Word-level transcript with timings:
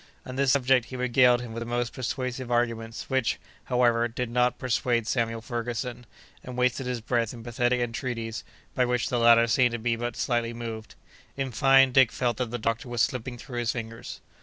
On 0.25 0.35
this 0.35 0.53
subject, 0.53 0.87
he 0.87 0.95
regaled 0.95 1.41
him 1.41 1.53
with 1.53 1.61
the 1.61 1.65
most 1.67 1.93
persuasive 1.93 2.49
arguments, 2.49 3.07
which, 3.07 3.37
however, 3.65 4.07
did 4.07 4.31
not 4.31 4.57
persuade 4.57 5.05
Samuel 5.05 5.41
Ferguson, 5.41 6.07
and 6.43 6.57
wasted 6.57 6.87
his 6.87 7.01
breath 7.01 7.35
in 7.35 7.43
pathetic 7.43 7.79
entreaties, 7.79 8.43
by 8.73 8.83
which 8.83 9.09
the 9.09 9.19
latter 9.19 9.45
seemed 9.45 9.73
to 9.73 9.77
be 9.77 9.95
but 9.95 10.17
slightly 10.17 10.55
moved. 10.55 10.95
In 11.37 11.51
fine, 11.51 11.91
Dick 11.91 12.11
felt 12.11 12.37
that 12.37 12.49
the 12.49 12.57
doctor 12.57 12.89
was 12.89 13.03
slipping 13.03 13.37
through 13.37 13.59
his 13.59 13.73
fingers. 13.73 14.21